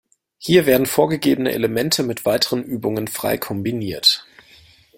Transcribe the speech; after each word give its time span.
Hier 0.39 0.65
werden 0.65 0.87
vorgegebene 0.87 1.51
Elemente 1.51 2.01
mit 2.01 2.25
weiteren 2.25 2.63
Übungen 2.63 3.07
frei 3.07 3.37
kombiniert. 3.37 4.25